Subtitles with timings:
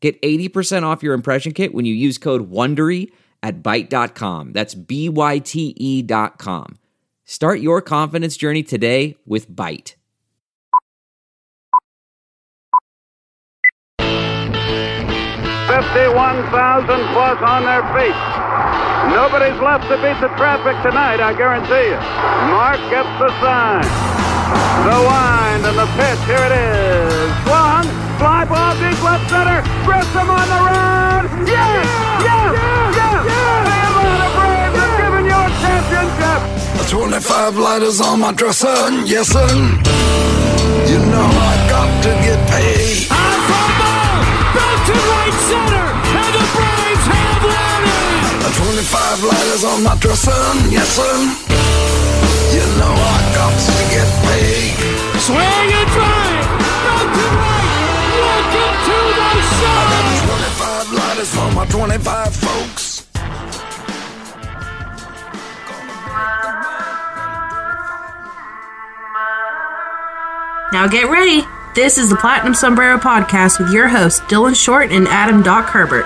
[0.00, 3.10] Get 80% off your impression kit when you use code WONDERY
[3.42, 4.52] at Byte.com.
[4.52, 6.78] That's B-Y-T-E dot com.
[7.24, 9.94] Start your confidence journey today with Byte.
[15.68, 18.16] 51,000 plus on their feet.
[19.12, 22.00] Nobody's left to beat the traffic tonight, I guarantee you.
[22.48, 23.84] Mark gets the sign.
[24.88, 27.28] The wind and the pitch, here it is.
[27.44, 27.84] Swung,
[28.18, 29.62] fly ball deep left center.
[29.86, 31.22] Grissom on the run.
[31.46, 31.86] Yes!
[32.26, 32.50] Yes!
[32.98, 33.22] Yes!
[33.24, 36.40] The Atlanta Braves have given you a championship.
[36.90, 38.74] 25 lighters on my dresser,
[39.06, 39.48] yes sir.
[40.90, 43.06] You know I got to get paid.
[43.06, 44.18] High fly ball,
[44.56, 45.88] back to right center,
[46.18, 48.52] and the Braves have won it.
[48.58, 50.42] 25 lighters on my dresser,
[50.74, 51.14] yes sir.
[52.56, 54.74] You know I got to get paid.
[55.20, 56.07] Swing and drive,
[59.60, 63.06] I got 25 lighters for my 25 folks.
[70.72, 71.42] Now get ready.
[71.74, 76.04] This is the Platinum Sombrero Podcast with your hosts, Dylan Short and Adam Doc Herbert.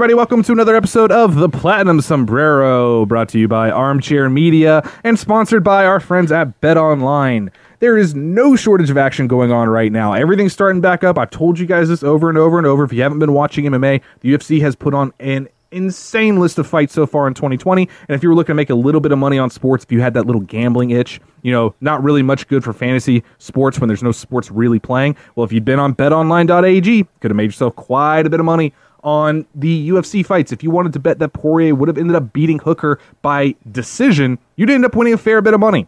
[0.00, 4.82] Everybody, welcome to another episode of The Platinum Sombrero, brought to you by Armchair Media
[5.04, 7.50] and sponsored by our friends at Bet Online.
[7.80, 10.14] There is no shortage of action going on right now.
[10.14, 11.18] Everything's starting back up.
[11.18, 12.82] I've told you guys this over and over and over.
[12.82, 16.66] If you haven't been watching MMA, the UFC has put on an insane list of
[16.66, 17.86] fights so far in 2020.
[18.08, 19.92] And if you were looking to make a little bit of money on sports, if
[19.92, 23.78] you had that little gambling itch, you know, not really much good for fantasy sports
[23.78, 25.14] when there's no sports really playing.
[25.34, 28.72] Well, if you'd been on betonline.ag, could have made yourself quite a bit of money
[29.02, 30.52] on the UFC fights.
[30.52, 34.38] If you wanted to bet that Poirier would have ended up beating Hooker by decision,
[34.56, 35.86] you'd end up winning a fair bit of money.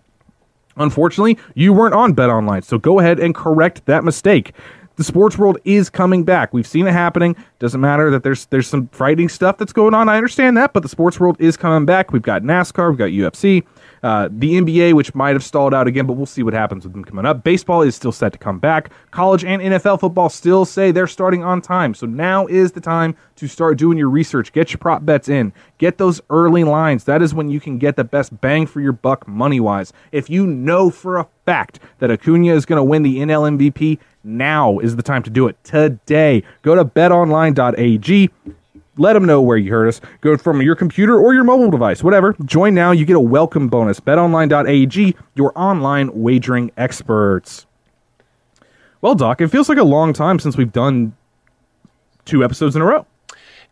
[0.77, 4.53] Unfortunately, you weren't on Bet Online, so go ahead and correct that mistake.
[4.97, 6.53] The sports world is coming back.
[6.53, 7.35] We've seen it happening.
[7.59, 10.09] Doesn't matter that there's there's some frightening stuff that's going on.
[10.09, 12.13] I understand that, but the sports world is coming back.
[12.13, 13.65] We've got NASCAR, we've got UFC,
[14.03, 16.93] uh, the NBA, which might have stalled out again, but we'll see what happens with
[16.93, 17.45] them coming up.
[17.45, 18.91] Baseball is still set to come back.
[19.13, 21.95] College and NFL football still say they're starting on time.
[21.95, 24.53] So now is the time to start doing your research.
[24.53, 25.53] Get your prop bets in.
[25.79, 27.05] Get those early lines.
[27.05, 29.93] That is when you can get the best bang for your buck money wise.
[30.11, 33.99] If you know for a fact that Acuna is going to win the NL MVP,
[34.25, 35.63] now is the time to do it.
[35.65, 36.43] Today.
[36.63, 38.31] Go to betonline.ag.
[38.99, 40.01] Let them know where you heard us.
[40.21, 42.37] Go from your computer or your mobile device, whatever.
[42.45, 42.91] Join now.
[42.91, 44.01] You get a welcome bonus.
[44.01, 47.67] BetOnline.ag, your online wagering experts.
[49.01, 51.15] Well, Doc, it feels like a long time since we've done
[52.25, 53.07] two episodes in a row.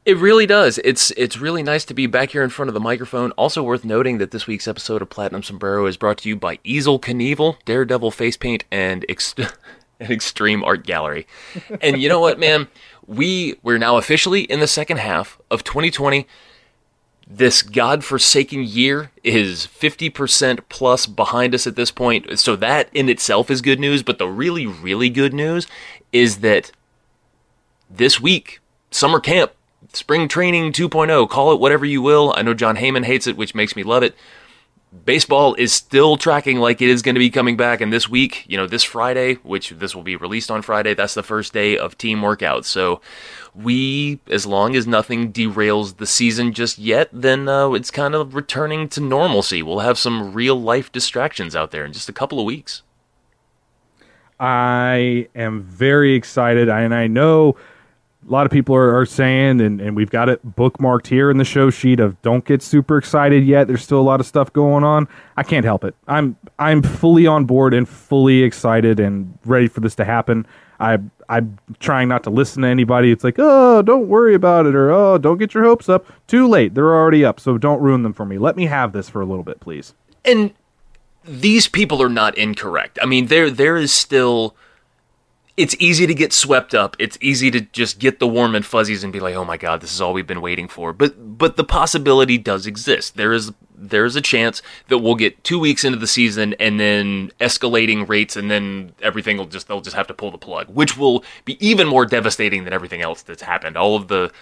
[0.06, 0.78] It really does.
[0.78, 3.32] It's it's really nice to be back here in front of the microphone.
[3.32, 6.58] Also worth noting that this week's episode of Platinum Sombrero is brought to you by
[6.64, 9.34] Easel Knievel, Daredevil Face Paint, and ex-
[10.00, 11.27] an Extreme Art Gallery.
[11.81, 12.69] And you know what, man?
[13.06, 16.27] We we're now officially in the second half of 2020.
[17.33, 22.41] This godforsaken year is 50% plus behind us at this point.
[22.41, 25.66] So that in itself is good news, but the really really good news
[26.12, 26.72] is that
[27.88, 29.53] this week, summer camp,
[29.93, 32.32] spring training 2.0, call it whatever you will.
[32.37, 34.15] I know Jon Heyman hates it, which makes me love it.
[35.05, 37.81] Baseball is still tracking like it is going to be coming back.
[37.81, 41.15] And this week, you know, this Friday, which this will be released on Friday, that's
[41.15, 42.65] the first day of team workouts.
[42.65, 43.00] So
[43.55, 48.35] we, as long as nothing derails the season just yet, then uh, it's kind of
[48.35, 49.62] returning to normalcy.
[49.62, 52.82] We'll have some real life distractions out there in just a couple of weeks.
[54.41, 57.56] I am very excited, and I know
[58.31, 61.37] a lot of people are, are saying, and, and we've got it bookmarked here in
[61.38, 63.67] the show sheet of don't get super excited yet.
[63.67, 65.09] There's still a lot of stuff going on.
[65.37, 65.97] I can't help it.
[66.06, 70.47] I'm I'm fully on board and fully excited and ready for this to happen.
[70.79, 70.99] I
[71.29, 73.11] I'm trying not to listen to anybody.
[73.11, 76.06] It's like, oh, don't worry about it, or oh, don't get your hopes up.
[76.29, 76.75] Too late.
[76.75, 78.38] They're already up, so don't ruin them for me.
[78.38, 79.94] Let me have this for a little bit, please.
[80.25, 80.53] and
[81.25, 82.99] these people are not incorrect.
[83.03, 84.55] I mean, there there is still
[85.61, 86.97] it's easy to get swept up.
[86.99, 89.83] It's easy to just get the warm and fuzzies and be like, "Oh my god,
[89.83, 93.17] this is all we've been waiting for." But but the possibility does exist.
[93.17, 96.81] There is there is a chance that we'll get two weeks into the season and
[96.81, 100.69] then escalating rates, and then everything will just they'll just have to pull the plug,
[100.71, 103.77] which will be even more devastating than everything else that's happened.
[103.77, 104.33] All of the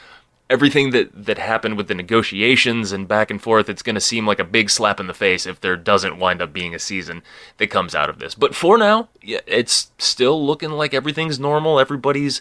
[0.50, 4.26] everything that that happened with the negotiations and back and forth it's going to seem
[4.26, 7.22] like a big slap in the face if there doesn't wind up being a season
[7.58, 8.34] that comes out of this.
[8.34, 11.78] But for now it's still looking like everything's normal.
[11.78, 12.40] Everybody's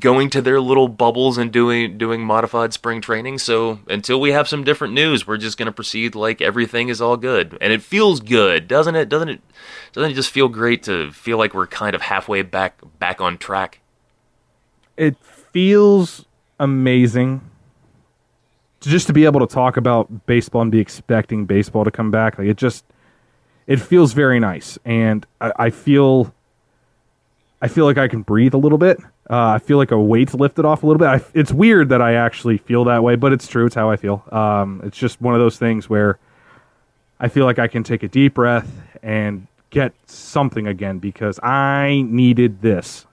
[0.00, 3.38] going to their little bubbles and doing doing modified spring training.
[3.38, 7.00] So until we have some different news we're just going to proceed like everything is
[7.00, 7.58] all good.
[7.60, 9.08] And it feels good doesn't it?
[9.08, 9.40] Doesn't it
[9.92, 13.36] doesn't it just feel great to feel like we're kind of halfway back back on
[13.36, 13.80] track?
[14.96, 16.24] It feels
[16.58, 17.40] amazing
[18.80, 22.38] just to be able to talk about baseball and be expecting baseball to come back.
[22.38, 22.84] Like it just,
[23.66, 26.34] it feels very nice, and I, I feel,
[27.62, 29.00] I feel like I can breathe a little bit.
[29.30, 31.08] Uh, I feel like a weight's lifted off a little bit.
[31.08, 33.64] I, it's weird that I actually feel that way, but it's true.
[33.64, 34.22] It's how I feel.
[34.30, 36.18] Um, it's just one of those things where
[37.18, 38.70] I feel like I can take a deep breath
[39.02, 43.06] and get something again because I needed this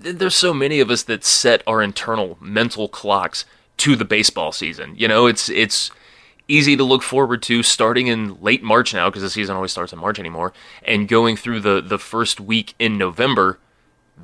[0.00, 3.44] there's so many of us that set our internal mental clocks
[3.78, 4.94] to the baseball season.
[4.96, 5.90] You know, it's it's
[6.48, 9.92] easy to look forward to starting in late March now because the season always starts
[9.92, 10.52] in March anymore
[10.82, 13.58] and going through the the first week in November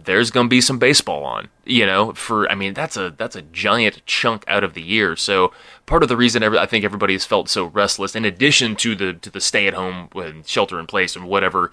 [0.05, 3.43] there's to be some baseball on you know for i mean that's a that's a
[3.43, 5.53] giant chunk out of the year so
[5.87, 8.95] part of the reason every, i think everybody has felt so restless in addition to
[8.95, 11.71] the to the stay at home and shelter in place and whatever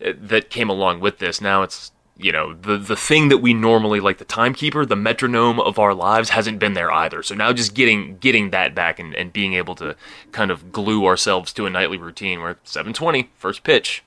[0.00, 3.54] eh, that came along with this now it's you know the the thing that we
[3.54, 7.52] normally like the timekeeper the metronome of our lives hasn't been there either so now
[7.52, 9.94] just getting getting that back and, and being able to
[10.32, 14.02] kind of glue ourselves to a nightly routine where 720 first pitch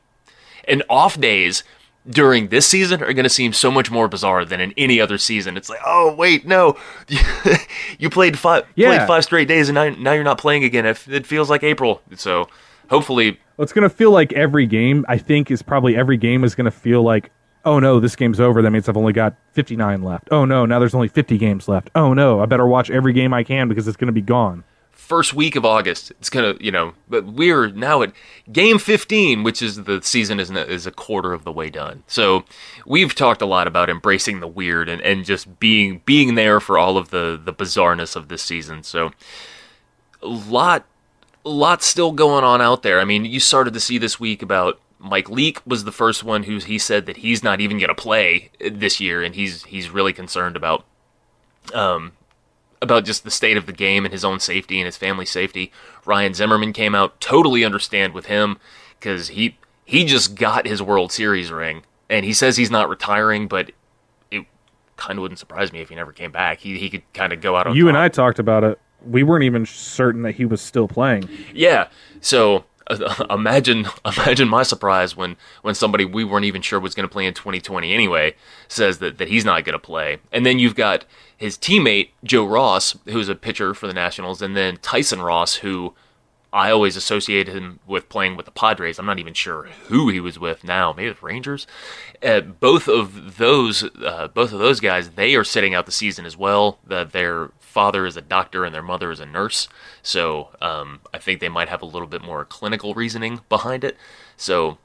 [0.67, 1.63] and off days
[2.09, 5.17] during this season are going to seem so much more bizarre than in any other
[5.17, 5.55] season.
[5.55, 6.77] It's like, oh wait, no,
[7.99, 8.95] you played five yeah.
[8.95, 10.85] played five straight days, and now, now you're not playing again.
[10.85, 12.01] It, it feels like April.
[12.15, 12.49] So
[12.89, 15.05] hopefully, well, it's going to feel like every game.
[15.07, 17.31] I think is probably every game is going to feel like
[17.65, 18.61] oh no, this game's over.
[18.61, 20.27] That means I've only got 59 left.
[20.31, 21.89] Oh no, now there's only 50 games left.
[21.95, 24.63] Oh no, I better watch every game I can because it's going to be gone.
[24.91, 28.13] First week of August, it's gonna, you know, but we're now at
[28.51, 32.03] game 15, which is the season is is a quarter of the way done.
[32.07, 32.45] So
[32.85, 36.77] we've talked a lot about embracing the weird and, and just being being there for
[36.77, 38.83] all of the the bizarreness of this season.
[38.83, 39.11] So
[40.21, 40.85] a lot,
[41.43, 42.99] a lot still going on out there.
[42.99, 46.43] I mean, you started to see this week about Mike Leake was the first one
[46.43, 49.89] who he said that he's not even going to play this year, and he's he's
[49.89, 50.85] really concerned about
[51.73, 52.11] um
[52.81, 55.71] about just the state of the game and his own safety and his family's safety.
[56.05, 58.57] Ryan Zimmerman came out totally understand with him
[58.99, 63.47] because he he just got his World Series ring, and he says he's not retiring,
[63.47, 63.71] but
[64.31, 64.45] it
[64.97, 66.59] kind of wouldn't surprise me if he never came back.
[66.59, 67.67] He he could kind of go out.
[67.67, 67.89] on You top.
[67.89, 68.79] and I talked about it.
[69.03, 71.27] We weren't even certain that he was still playing.
[71.53, 71.87] Yeah,
[72.19, 72.65] so
[73.29, 77.25] imagine imagine my surprise when when somebody we weren't even sure was going to play
[77.25, 78.35] in 2020 anyway
[78.67, 80.17] says that, that he's not going to play.
[80.31, 81.05] And then you've got
[81.37, 85.93] his teammate joe ross who's a pitcher for the nationals and then tyson ross who
[86.53, 88.99] i always associated him with playing with the padres.
[88.99, 90.93] I'm not even sure who he was with now.
[90.93, 91.65] Maybe the rangers?
[92.21, 96.25] Uh, both of those uh, both of those guys they are sitting out the season
[96.25, 96.79] as well.
[96.85, 99.67] That they're father is a doctor and their mother is a nurse.
[100.03, 103.97] So um, I think they might have a little bit more clinical reasoning behind it.
[104.37, 104.77] So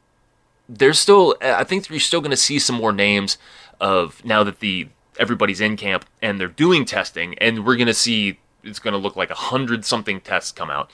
[0.68, 3.38] there's still, I think you're still going to see some more names
[3.80, 7.94] of now that the everybody's in camp and they're doing testing, and we're going to
[7.94, 10.90] see it's going to look like a hundred something tests come out.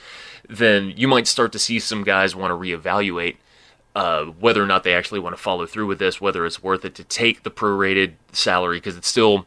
[0.49, 3.37] Then you might start to see some guys want to reevaluate.
[3.95, 6.83] Uh, whether or not they actually want to follow through with this, whether it's worth
[6.83, 9.47] it to take the prorated salary because it's still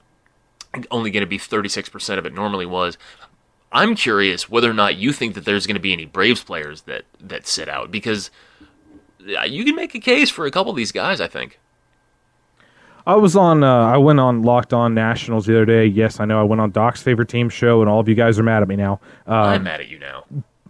[0.92, 2.98] only going to be 36% of it normally was.
[3.72, 6.84] I'm curious whether or not you think that there's going to be any Braves players
[6.84, 8.32] that that sit out because
[9.20, 11.20] you can make a case for a couple of these guys.
[11.20, 11.60] I think.
[13.08, 13.64] I was on.
[13.64, 15.86] Uh, I went on Locked On Nationals the other day.
[15.86, 16.40] Yes, I know.
[16.40, 18.68] I went on Doc's favorite team show, and all of you guys are mad at
[18.68, 19.00] me now.
[19.28, 20.24] Um, I'm mad at you now.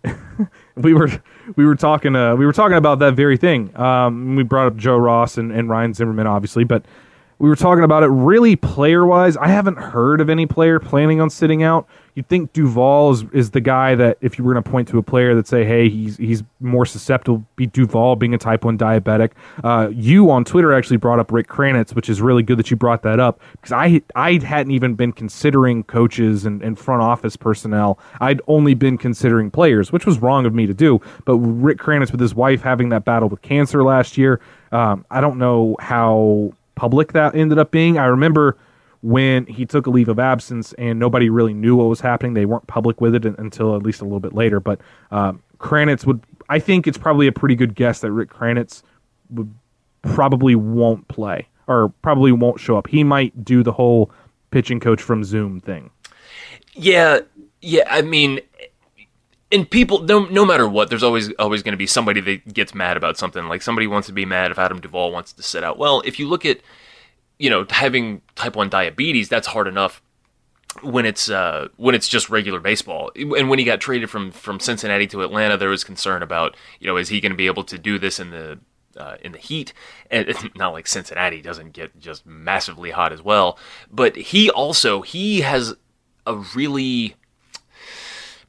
[0.76, 1.10] we were
[1.56, 2.16] we were talking.
[2.16, 3.76] Uh, we were talking about that very thing.
[3.78, 6.86] Um, we brought up Joe Ross and, and Ryan Zimmerman, obviously, but
[7.38, 9.36] we were talking about it really player wise.
[9.36, 11.88] I haven't heard of any player planning on sitting out.
[12.14, 14.98] You'd think Duvall is, is the guy that if you were going to point to
[14.98, 18.78] a player that say, hey, he's he's more susceptible, be Duvall being a type 1
[18.78, 19.32] diabetic.
[19.66, 22.78] Uh, you on Twitter actually brought up Rick Kranitz, which is really good that you
[22.78, 27.36] brought that up because I I hadn't even been considering coaches and, and front office
[27.36, 28.00] personnel.
[28.22, 31.02] I'd only been considering players, which was wrong of me to do.
[31.26, 34.40] But Rick Kranitz with his wife having that battle with cancer last year,
[34.72, 37.98] um, I don't know how public that ended up being.
[37.98, 38.58] I remember
[39.02, 42.34] when he took a leave of absence and nobody really knew what was happening.
[42.34, 44.60] They weren't public with it until at least a little bit later.
[44.60, 48.82] But uh, Kranitz would, I think it's probably a pretty good guess that Rick Kranitz
[49.30, 49.54] would
[50.02, 52.88] probably won't play or probably won't show up.
[52.88, 54.12] He might do the whole
[54.52, 55.92] pitching coach from Zoom thing.
[56.74, 57.20] Yeah,
[57.62, 57.84] yeah.
[57.90, 58.40] I mean,
[59.56, 62.76] and people, no, no matter what, there's always always going to be somebody that gets
[62.76, 63.48] mad about something.
[63.48, 65.78] Like somebody wants to be mad if Adam Duvall wants to sit out.
[65.78, 66.60] Well, if you look at,
[67.40, 70.02] you know, having type one diabetes, that's hard enough
[70.82, 73.12] when it's uh, when it's just regular baseball.
[73.16, 76.88] And when he got traded from from Cincinnati to Atlanta, there was concern about you
[76.88, 78.60] know is he going to be able to do this in the
[78.98, 79.74] uh, in the heat.
[80.12, 83.58] And it's not like Cincinnati doesn't get just massively hot as well,
[83.90, 85.76] but he also he has
[86.28, 87.16] a really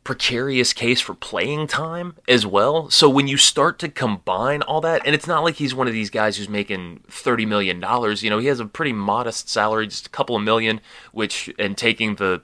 [0.07, 2.89] precarious case for playing time as well.
[2.91, 5.93] So when you start to combine all that, and it's not like he's one of
[5.93, 8.23] these guys who's making thirty million dollars.
[8.23, 11.77] You know, he has a pretty modest salary, just a couple of million, which and
[11.77, 12.43] taking the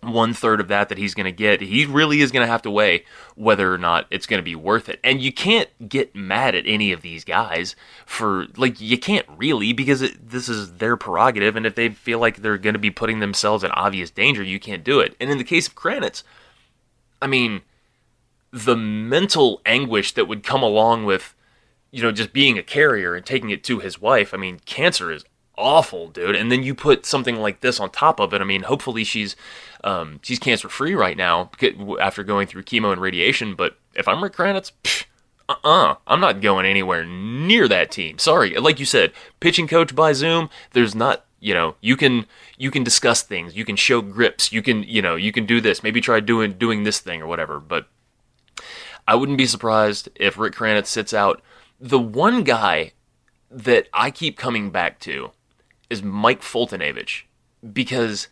[0.00, 2.62] one third of that that he's going to get, he really is going to have
[2.62, 3.04] to weigh
[3.34, 5.00] whether or not it's going to be worth it.
[5.02, 7.74] And you can't get mad at any of these guys
[8.06, 12.20] for like you can't really because it, this is their prerogative, and if they feel
[12.20, 15.16] like they're going to be putting themselves in obvious danger, you can't do it.
[15.18, 16.22] And in the case of Kranitz,
[17.22, 17.62] I mean,
[18.50, 21.34] the mental anguish that would come along with
[21.90, 24.34] you know just being a carrier and taking it to his wife.
[24.34, 25.24] I mean, cancer is
[25.56, 26.34] awful, dude.
[26.34, 28.40] And then you put something like this on top of it.
[28.40, 29.36] I mean, hopefully she's
[29.84, 31.50] um, she's cancer free right now
[32.00, 33.54] after going through chemo and radiation.
[33.54, 34.72] But if I'm Rick Kranitz,
[35.48, 38.18] uh uh-uh, uh, I'm not going anywhere near that team.
[38.18, 40.50] Sorry, like you said, pitching coach by Zoom.
[40.72, 42.24] There's not you know you can
[42.56, 45.60] you can discuss things you can show grips you can you know you can do
[45.60, 47.88] this maybe try doing doing this thing or whatever but
[49.08, 51.42] i wouldn't be surprised if rick kranitz sits out.
[51.80, 52.92] The one guy
[53.50, 55.32] that i keep coming back to
[55.90, 57.24] is Mike Foltynewicz
[57.72, 58.28] because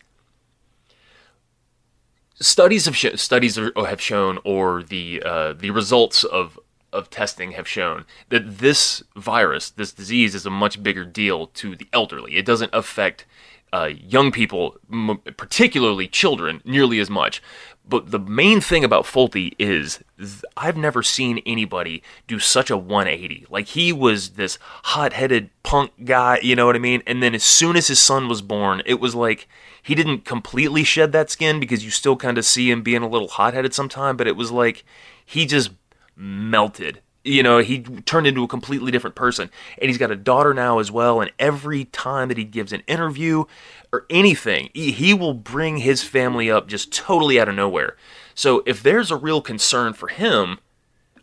[2.40, 6.58] studies have sh- studies have shown, or the uh, the results of
[6.92, 11.76] of testing have shown that this virus, this disease, is a much bigger deal to
[11.76, 12.36] the elderly.
[12.36, 13.26] It doesn't affect
[13.72, 17.42] uh, young people, m- particularly children, nearly as much.
[17.88, 22.76] But the main thing about Folty is th- I've never seen anybody do such a
[22.76, 23.46] 180.
[23.50, 27.02] Like he was this hot-headed punk guy, you know what I mean?
[27.06, 29.48] And then as soon as his son was born, it was like
[29.82, 33.08] he didn't completely shed that skin because you still kind of see him being a
[33.08, 34.84] little hot-headed sometime, but it was like
[35.24, 35.70] he just
[36.16, 39.50] melted you know, he turned into a completely different person.
[39.78, 41.20] And he's got a daughter now as well.
[41.20, 43.44] And every time that he gives an interview
[43.92, 47.96] or anything, he will bring his family up just totally out of nowhere.
[48.34, 50.60] So if there's a real concern for him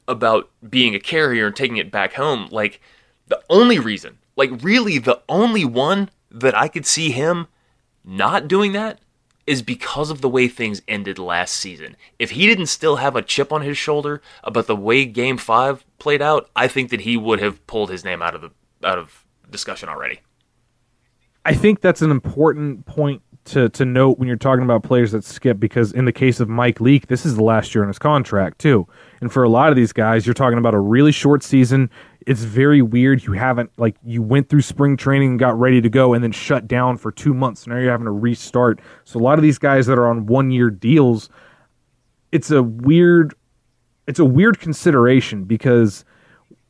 [0.08, 2.80] about being a carrier and taking it back home, like
[3.28, 7.48] the only reason, like really the only one that I could see him
[8.06, 9.00] not doing that
[9.48, 11.96] is because of the way things ended last season.
[12.20, 15.86] If he didn't still have a chip on his shoulder about the way game 5
[15.98, 18.52] played out, I think that he would have pulled his name out of the
[18.84, 20.20] out of discussion already.
[21.46, 25.24] I think that's an important point to to note when you're talking about players that
[25.24, 27.98] skip because in the case of Mike Leake, this is the last year in his
[27.98, 28.86] contract too.
[29.22, 31.90] And for a lot of these guys, you're talking about a really short season
[32.28, 33.24] it's very weird.
[33.24, 36.34] You haven't like you went through spring training and got ready to go and then
[36.34, 37.66] shut down for two months.
[37.66, 38.82] Now you're having to restart.
[39.06, 41.30] So a lot of these guys that are on one year deals,
[42.34, 43.34] it's a weird
[44.08, 46.04] it's a weird consideration because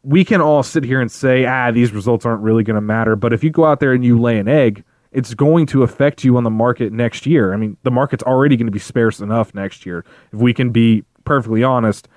[0.04, 3.16] we can all sit here and say, ah, these results aren't really going to matter.
[3.16, 6.24] But if you go out there and you lay an egg, it's going to affect
[6.24, 7.52] you on the market next year.
[7.52, 10.06] I mean, the market's already going to be sparse enough next year.
[10.32, 12.08] If we can be perfectly honest,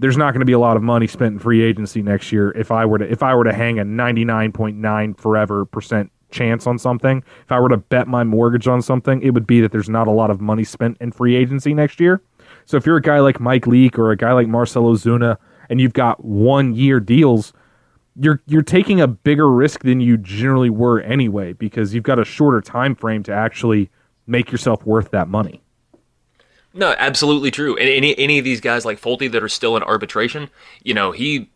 [0.00, 2.50] there's not going to be a lot of money spent in free agency next year
[2.52, 6.78] if I were to if I were to hang a 99.9 forever percent chance on
[6.78, 7.22] something.
[7.44, 10.06] If I were to bet my mortgage on something, it would be that there's not
[10.06, 12.22] a lot of money spent in free agency next year.
[12.64, 15.36] So if you're a guy like Mike Leake or a guy like Marcell Ozuna
[15.68, 17.52] and you've got one year deals,
[18.16, 22.24] you're you're taking a bigger risk than you generally were anyway because you've got a
[22.24, 23.90] shorter time frame to actually
[24.26, 25.62] make yourself worth that money.
[26.72, 27.76] No, absolutely true.
[27.76, 30.50] And any any of these guys like Folty that are still in arbitration,
[30.82, 31.50] you know, he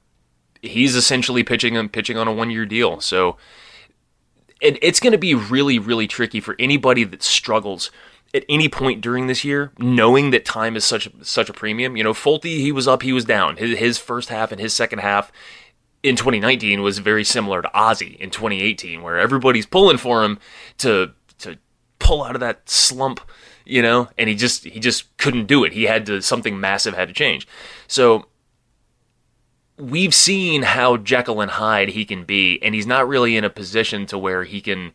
[0.62, 3.00] he's essentially pitching and pitching on a one year deal.
[3.00, 3.36] So
[4.60, 7.90] it, it's going to be really really tricky for anybody that struggles
[8.34, 11.96] at any point during this year, knowing that time is such such a premium.
[11.96, 13.56] You know, Folty he was up, he was down.
[13.56, 15.30] His, his first half and his second half
[16.02, 20.38] in 2019 was very similar to Ozzy in 2018, where everybody's pulling for him
[20.78, 21.12] to
[22.04, 23.20] pull out of that slump
[23.64, 25.72] you know, and he just he just couldn't do it.
[25.72, 27.48] He had to something massive had to change.
[27.88, 28.26] So
[29.78, 33.50] we've seen how Jekyll and Hyde he can be, and he's not really in a
[33.50, 34.92] position to where he can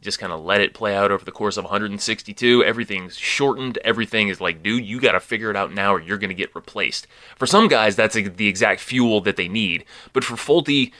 [0.00, 2.62] just kind of let it play out over the course of 162.
[2.62, 3.78] Everything's shortened.
[3.78, 6.34] Everything is like, dude, you got to figure it out now or you're going to
[6.34, 7.06] get replaced.
[7.36, 9.86] For some guys, that's the exact fuel that they need.
[10.12, 10.92] But for Folty,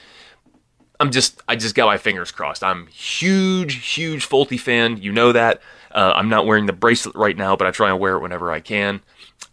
[0.99, 2.63] I'm just, I just got my fingers crossed.
[2.63, 4.97] I'm huge, huge Folty fan.
[4.97, 5.61] You know that.
[5.91, 8.51] Uh, I'm not wearing the bracelet right now, but I try and wear it whenever
[8.51, 9.01] I can.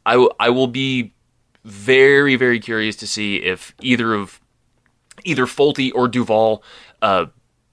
[0.04, 1.12] I, w- I will be
[1.64, 4.40] very, very curious to see if either of
[5.25, 6.64] either Folty or Duvall
[7.00, 7.26] uh,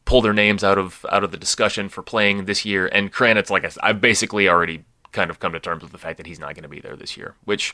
[0.06, 2.88] pull their names out of out of the discussion for playing this year.
[2.88, 5.98] And Kranitz, like I said, I've basically already kind of come to terms with the
[5.98, 7.36] fact that he's not going to be there this year.
[7.46, 7.74] Which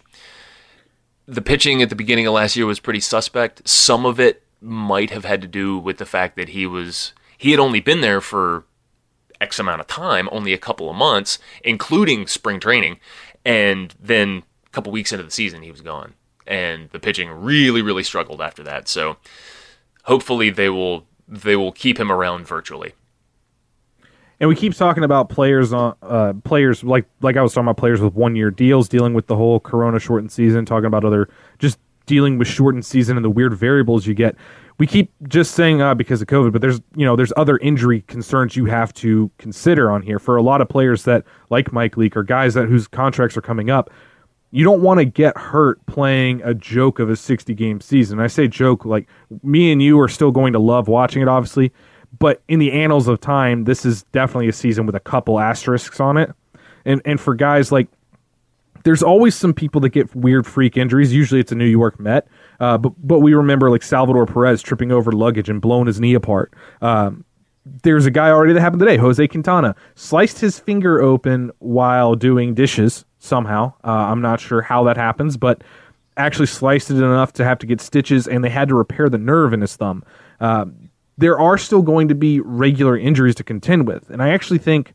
[1.26, 3.68] the pitching at the beginning of last year was pretty suspect.
[3.68, 7.52] Some of it might have had to do with the fact that he was he
[7.52, 8.66] had only been there for
[9.40, 13.00] X amount of time, only a couple of months, including spring training,
[13.44, 16.14] and then a couple weeks into the season he was gone.
[16.48, 18.88] And the pitching really, really struggled after that.
[18.88, 19.18] So
[20.04, 22.94] hopefully they will they will keep him around virtually.
[24.40, 27.78] And we keep talking about players on uh, players like like I was talking about
[27.78, 31.30] players with one year deals, dealing with the whole Corona shortened season, talking about other
[31.58, 34.36] just dealing with shortened season and the weird variables you get.
[34.78, 38.02] We keep just saying uh, because of COVID, but there's you know there's other injury
[38.08, 41.96] concerns you have to consider on here for a lot of players that like Mike
[41.96, 43.90] Leake or guys that whose contracts are coming up.
[44.52, 48.20] You don't want to get hurt playing a joke of a 60 game season.
[48.20, 49.08] I say joke like
[49.44, 51.74] me and you are still going to love watching it, obviously
[52.20, 56.00] but in the annals of time, this is definitely a season with a couple asterisks
[56.00, 56.32] on it.
[56.86, 57.88] And and for guys like,
[58.86, 61.12] there's always some people that get weird freak injuries.
[61.12, 62.28] Usually it's a New York Met,
[62.60, 66.14] uh, but but we remember like Salvador Perez tripping over luggage and blowing his knee
[66.14, 66.54] apart.
[66.82, 67.26] Um,
[67.66, 72.54] there's a guy already that happened today, Jose Quintana, sliced his finger open while doing
[72.54, 73.74] dishes somehow.
[73.84, 75.64] Uh, I'm not sure how that happens, but
[76.16, 79.18] actually sliced it enough to have to get stitches, and they had to repair the
[79.18, 80.04] nerve in his thumb.
[80.40, 80.66] Uh,
[81.18, 84.12] there are still going to be regular injuries to contend with.
[84.12, 84.94] And I actually think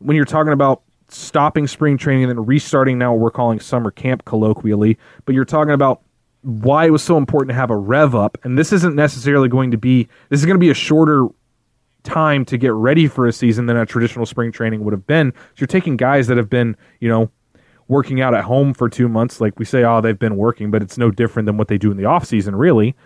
[0.00, 0.82] when you're talking about
[1.12, 5.44] stopping spring training and then restarting now what we're calling summer camp colloquially, but you're
[5.44, 6.02] talking about
[6.42, 8.38] why it was so important to have a rev up.
[8.42, 11.28] And this isn't necessarily going to be, this is going to be a shorter
[12.02, 15.32] time to get ready for a season than a traditional spring training would have been.
[15.32, 17.30] So you're taking guys that have been, you know,
[17.86, 19.40] working out at home for two months.
[19.40, 21.90] Like we say, oh, they've been working, but it's no different than what they do
[21.90, 22.96] in the off season, really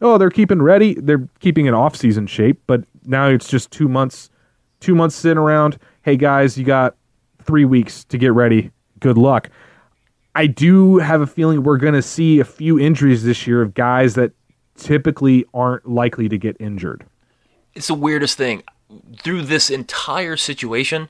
[0.00, 0.94] oh, they're keeping ready.
[0.94, 4.30] They're keeping an off-season shape, but now it's just two months,
[4.80, 5.78] two months sitting around.
[6.02, 6.96] Hey guys, you got
[7.48, 8.70] three weeks to get ready.
[9.00, 9.48] Good luck.
[10.34, 13.72] I do have a feeling we're going to see a few injuries this year of
[13.72, 14.32] guys that
[14.76, 17.06] typically aren't likely to get injured.
[17.74, 18.64] It's the weirdest thing.
[19.22, 21.08] Through this entire situation,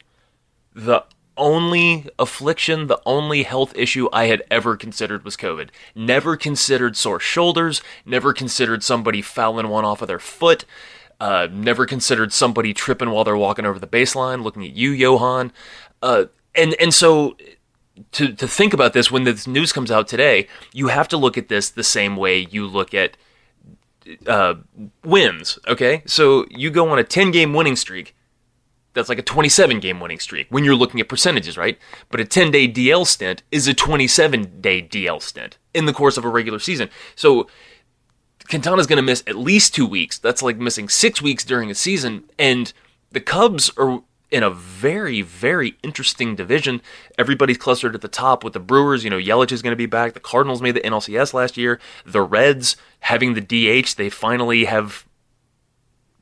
[0.72, 1.02] the
[1.36, 5.70] only affliction, the only health issue I had ever considered was COVID.
[5.96, 10.64] Never considered sore shoulders, never considered somebody fouling one off of their foot,
[11.20, 15.52] uh, never considered somebody tripping while they're walking over the baseline, looking at you, Johan.
[16.02, 17.36] Uh, and, and so
[18.12, 21.36] to, to think about this when this news comes out today, you have to look
[21.38, 23.16] at this the same way you look at
[24.26, 24.54] uh,
[25.04, 26.02] wins, okay?
[26.06, 28.14] So you go on a 10 game winning streak
[28.94, 31.78] that's like a 27 game winning streak when you're looking at percentages, right?
[32.10, 36.16] But a 10 day DL stint is a 27 day DL stint in the course
[36.16, 36.90] of a regular season.
[37.14, 37.48] So
[38.48, 40.18] Quintana's going to miss at least two weeks.
[40.18, 42.24] That's like missing six weeks during a season.
[42.38, 42.72] And
[43.12, 46.82] the Cubs are in a very, very interesting division.
[47.16, 49.04] Everybody's clustered at the top with the Brewers.
[49.04, 50.12] You know, Yelich is going to be back.
[50.12, 51.80] The Cardinals made the NLCS last year.
[52.04, 55.06] The Reds having the DH, they finally have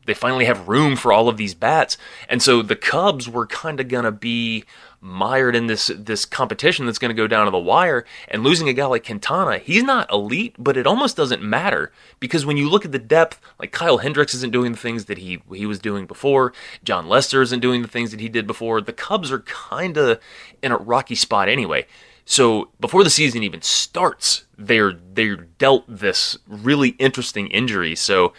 [0.07, 1.99] they finally have room for all of these bats.
[2.29, 4.65] And so the Cubs were kind of going to be
[5.01, 8.69] mired in this this competition that's going to go down to the wire and losing
[8.69, 12.69] a guy like Quintana, he's not elite, but it almost doesn't matter because when you
[12.69, 15.79] look at the depth, like Kyle Hendricks isn't doing the things that he he was
[15.79, 18.81] doing before, Jon Lester isn't doing the things that he did before.
[18.81, 20.19] The Cubs are kind of
[20.63, 21.87] in a rocky spot anyway.
[22.25, 27.95] So before the season even starts, they're they're dealt this really interesting injury.
[27.95, 28.33] So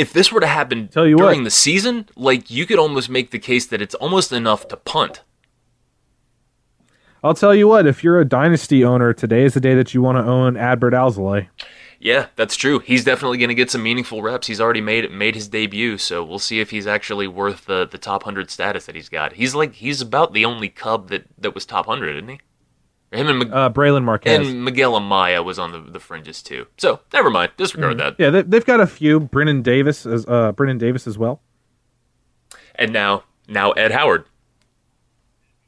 [0.00, 1.44] if this were to happen Tell you during what.
[1.44, 5.22] the season, like you could almost make the case that it's almost enough to punt.
[7.22, 10.00] I'll tell you what, if you're a dynasty owner, today is the day that you
[10.00, 11.48] want to own Adbert Alzolay.
[11.98, 12.78] Yeah, that's true.
[12.78, 14.46] He's definitely going to get some meaningful reps.
[14.46, 17.98] He's already made made his debut, so we'll see if he's actually worth the, the
[17.98, 19.34] top hundred status that he's got.
[19.34, 22.40] He's like he's about the only Cub that, that was top hundred, isn't he?
[23.12, 24.46] Him and Mag- Uh, Brailyn Marquez.
[24.48, 26.66] and Miguel Amaya was on the, the fringes too.
[26.78, 28.14] So never mind, disregard that.
[28.18, 29.18] yeah, they, they've got a few.
[29.20, 31.40] Brennen Davis, as uh, Brennen Davis as well.
[32.76, 34.24] And now now Ed Howard.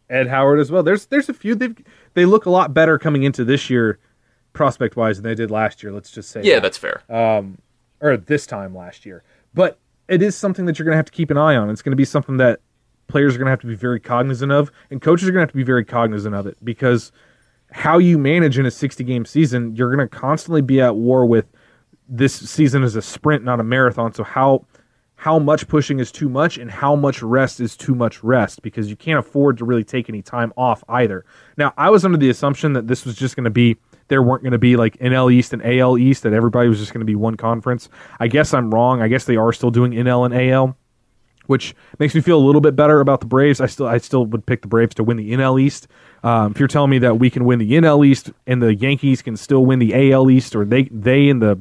[0.09, 0.83] Ed Howard as well.
[0.83, 1.55] There's there's a few.
[1.55, 1.71] They
[2.15, 3.99] they look a lot better coming into this year
[4.53, 5.93] prospect wise than they did last year.
[5.93, 6.63] Let's just say Yeah, that.
[6.63, 7.03] that's fair.
[7.09, 7.59] Um,
[8.01, 9.23] or this time last year.
[9.55, 9.79] But
[10.09, 11.71] it is something that you're going to have to keep an eye on.
[11.71, 12.61] It's going to be something that
[13.09, 15.47] players are going to have to be very cognizant of, and coaches are going to
[15.47, 17.13] have to be very cognizant of it because
[17.73, 21.27] how you manage in a 60 game season, you're going to constantly be at war
[21.27, 21.47] with
[22.09, 24.13] this season is a sprint, not a marathon.
[24.13, 24.67] So how
[25.23, 28.91] how much pushing is too much and how much rest is too much rest because
[28.91, 31.25] you can't afford to really take any time off either.
[31.57, 33.77] Now, I was under the assumption that this was just going to be
[34.09, 36.93] there weren't going to be like NL East and AL East that everybody was just
[36.93, 37.89] going to be one conference.
[38.19, 39.01] I guess I'm wrong.
[39.01, 40.77] I guess they are still doing NL and AL,
[41.47, 43.61] which makes me feel a little bit better about the Braves.
[43.61, 45.89] I still I still would pick the Braves to win the NL East.
[46.23, 49.23] Um, if you're telling me that we can win the NL East and the Yankees
[49.23, 51.59] can still win the AL East, or they they and the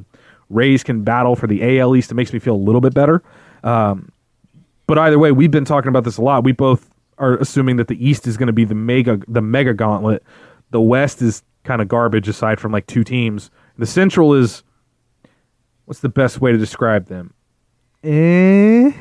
[0.50, 3.24] Rays can battle for the AL East, it makes me feel a little bit better.
[3.64, 4.12] Um,
[4.88, 6.44] but either way, we've been talking about this a lot.
[6.44, 9.74] We both are assuming that the East is going to be the mega the mega
[9.74, 10.24] gauntlet.
[10.72, 13.52] The West is kind of garbage aside from like two teams.
[13.78, 14.64] The Central is
[15.86, 17.34] what's the best way to describe them?
[18.04, 18.92] Eh.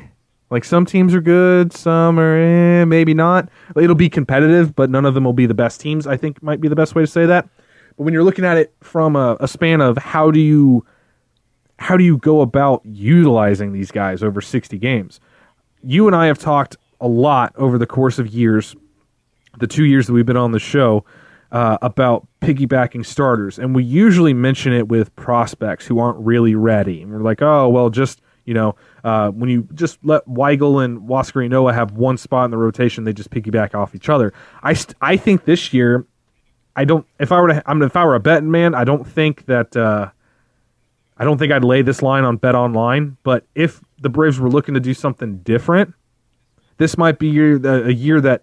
[0.50, 3.48] Like some teams are good, some are eh, maybe not.
[3.76, 6.06] It'll be competitive, but none of them will be the best teams.
[6.06, 7.48] I think might be the best way to say that.
[7.96, 10.84] But when you're looking at it from a, a span of how do you
[11.78, 15.18] how do you go about utilizing these guys over 60 games?
[15.82, 18.76] You and I have talked a lot over the course of years,
[19.58, 21.04] the two years that we've been on the show,
[21.52, 23.58] uh, about piggybacking starters.
[23.58, 27.02] And we usually mention it with prospects who aren't really ready.
[27.02, 31.00] And we're like, oh, well, just, you know, uh, when you just let Weigel and
[31.00, 34.32] Huascar Ynoa have one spot in the rotation, they just piggyback off each other.
[34.62, 36.06] I, st- I think this year,
[36.76, 38.84] I don't, if I were to, I mean, if I were a betting man, I
[38.84, 40.10] don't think that, uh,
[41.16, 44.48] I don't think I'd lay this line on Bet Online, but if the Braves were
[44.48, 45.92] looking to do something different,
[46.78, 48.42] this might be year, a year that,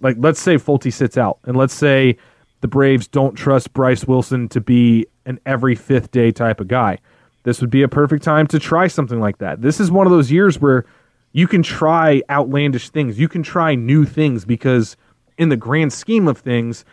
[0.00, 2.16] like, let's say Folty sits out, and let's say
[2.62, 6.98] the Braves don't trust Bryce Wilson to be an every fifth day type of guy.
[7.46, 9.62] This would be a perfect time to try something like that.
[9.62, 10.84] This is one of those years where
[11.30, 14.96] you can try outlandish things, you can try new things because,
[15.38, 16.84] in the grand scheme of things,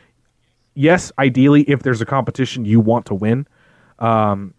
[0.75, 3.47] yes, ideally, if there's a competition, you want to win.
[3.97, 4.53] Um,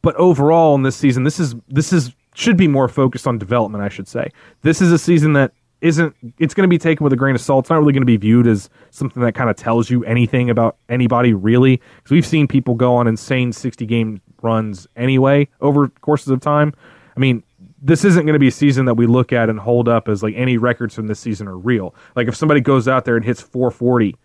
[0.00, 3.82] but overall in this season, this is this is should be more focused on development.
[3.82, 4.28] I should say
[4.62, 6.14] this is a season that isn't.
[6.38, 7.64] It's going to be taken with a grain of salt.
[7.64, 10.50] It's not really going to be viewed as something that kind of tells you anything
[10.50, 15.88] about anybody really, because we've seen people go on insane sixty game runs anyway over
[15.88, 16.72] courses of time.
[17.16, 17.42] I mean,
[17.82, 20.22] this isn't going to be a season that we look at and hold up as
[20.22, 21.94] like any records from this season are real.
[22.16, 24.16] Like if somebody goes out there and hits 440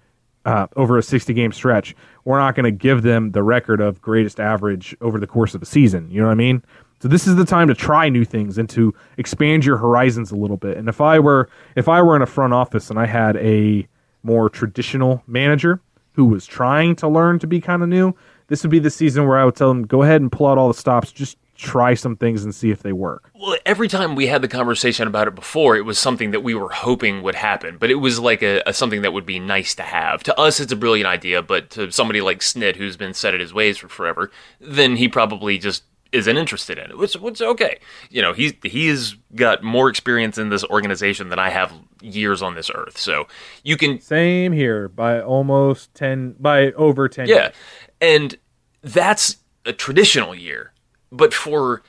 [0.45, 4.01] uh, over a 60 game stretch, we're not going to give them the record of
[4.01, 6.09] greatest average over the course of a season.
[6.09, 6.63] You know what I mean?
[7.01, 10.35] So this is the time to try new things and to expand your horizons a
[10.35, 10.77] little bit.
[10.77, 13.87] And if I were if I were in a front office and I had a
[14.23, 15.81] more traditional manager
[16.13, 18.13] who was trying to learn to be kind of new,
[18.49, 20.57] this would be the season where I would tell them go ahead and pull out
[20.57, 23.31] all the stops, just try some things and see if they work.
[23.35, 26.55] Well, every time we had the conversation about it before, it was something that we
[26.55, 29.75] were hoping would happen, but it was like a, a something that would be nice
[29.75, 30.23] to have.
[30.23, 33.41] To us, it's a brilliant idea, but to somebody like Snit, who's been set at
[33.41, 34.31] his ways for forever,
[34.61, 36.97] then he probably just isn't interested in it.
[36.97, 41.49] Which, which okay, you know, he's he's got more experience in this organization than I
[41.49, 43.27] have years on this earth, so
[43.63, 47.53] you can Same here by almost 10 by over 10 yeah, years.
[48.01, 48.37] And
[48.81, 50.73] that's a traditional year.
[51.11, 51.83] But for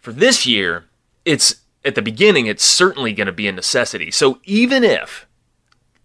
[0.00, 0.84] for this year,
[1.24, 2.46] it's at the beginning.
[2.46, 4.10] It's certainly going to be a necessity.
[4.10, 5.26] So even if,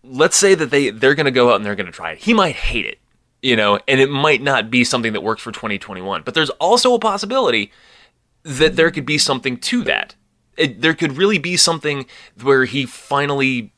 [0.03, 2.19] let's say that they they're going to go out and they're going to try it,
[2.19, 2.99] he might hate it,
[3.41, 6.23] you know, and it might not be something that works for 2021.
[6.23, 7.71] But there's also a possibility
[8.43, 10.15] that there could be something to that.
[10.57, 12.05] It, there could really be something
[12.41, 13.71] where he finally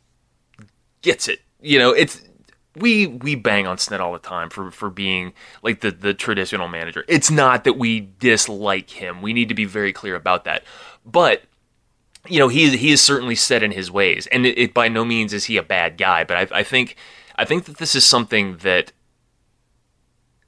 [1.01, 1.39] gets it.
[1.59, 2.21] You know, it's
[2.75, 6.67] we we bang on Snit all the time for for being like the the traditional
[6.67, 7.03] manager.
[7.07, 9.21] It's not that we dislike him.
[9.21, 10.63] We need to be very clear about that.
[11.05, 11.43] But
[12.27, 15.03] you know, he he is certainly set in his ways, and it, it by no
[15.03, 16.23] means is he a bad guy.
[16.23, 16.95] But I, I think
[17.35, 18.93] I think that this is something that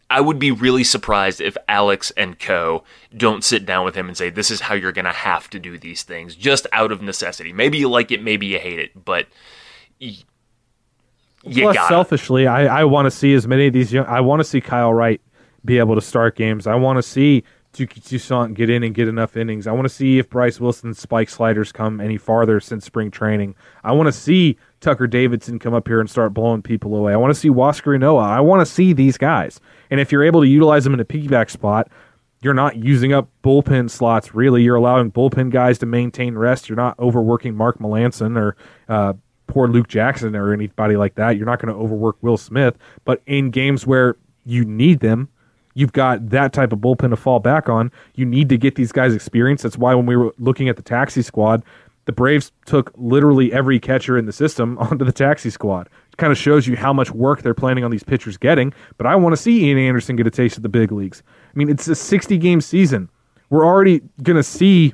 [0.10, 2.84] I would be really surprised if Alex and Co.
[3.18, 5.60] don't sit down with him and say, "This is how you're going to have to
[5.60, 7.52] do these things, just out of necessity.
[7.52, 9.28] Maybe you like it, maybe you hate it, but."
[11.44, 14.06] You Plus, selfishly, I, I want to see as many of these young.
[14.06, 15.22] I want to see Kyle Wright
[15.66, 16.68] be able to start games.
[16.68, 19.66] I want to see Touki Toussaint get in and get enough innings.
[19.68, 23.56] I want to see if Bryce Wilson's spike sliders come any farther since spring training.
[23.84, 27.14] I want to see Tucker Davidson come up here and start blowing people away.
[27.14, 28.24] I want to see Huascar Ynoa.
[28.24, 29.60] I want to see these guys.
[29.90, 31.90] And if you're able to utilize them in a piggyback spot,
[32.44, 34.62] you're not using up bullpen slots really.
[34.62, 36.70] You're allowing bullpen guys to maintain rest.
[36.70, 38.56] You're not overworking Mark Melancon or
[38.88, 39.14] uh,
[39.48, 41.38] poor Luke Jackson or anybody like that.
[41.38, 42.78] You're not going to overwork Will Smith.
[43.06, 45.30] But in games where You need them.
[45.76, 47.92] You've got that type of bullpen to fall back on.
[48.16, 49.64] You need to get these guys experience.
[49.64, 51.64] That's why when we were looking at the taxi squad,
[52.06, 55.88] the Braves took literally every catcher in the system onto the taxi squad.
[56.12, 58.74] It kind of shows you how much work they're planning on these pitchers getting.
[58.98, 61.24] But I want to see Ian Anderson get a taste of the big leagues.
[61.28, 63.10] I mean, it's a 60 game season.
[63.50, 64.94] We're already going to see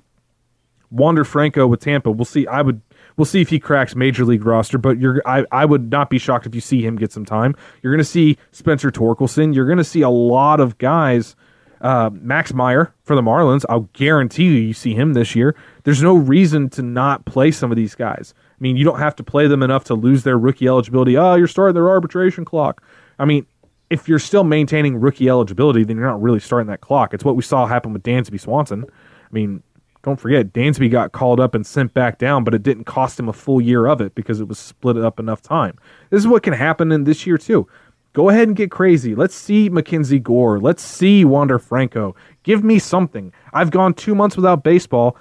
[0.92, 2.12] Wander Franco with Tampa.
[2.12, 2.48] We'll see.
[2.48, 2.82] I would.
[3.20, 5.22] We'll see if he cracks major league roster, but you're.
[5.26, 7.54] I, I would not be shocked if you see him get some time.
[7.82, 9.54] You're going to see Spencer Torkelson.
[9.54, 11.36] You're going to see a lot of guys.
[11.82, 13.66] Uh, Max Meyer for the Marlins.
[13.68, 15.54] I'll guarantee you, you see him this year.
[15.84, 18.34] There's no reason to not play some of these guys.
[18.38, 21.18] I mean, you don't have to play them enough to lose their rookie eligibility.
[21.18, 22.82] Oh, you're starting their arbitration clock.
[23.18, 23.46] I mean,
[23.90, 27.14] if you're still maintaining rookie eligibility, then you're not really starting that clock.
[27.14, 28.86] It's what we saw happen with Dansby Swanson.
[28.86, 29.62] I mean,
[30.04, 33.28] don't forget, Dansby got called up and sent back down, but it didn't cost him
[33.28, 35.78] a full year of it because it was split up enough time.
[36.10, 37.68] This is what can happen in this year too.
[38.14, 39.14] Go ahead and get crazy.
[39.14, 40.60] Let's see Mackenzie Gore.
[40.60, 42.16] Let's see Wander Franco.
[42.44, 43.32] Give me something.
[43.54, 45.18] I've gone two months without baseball.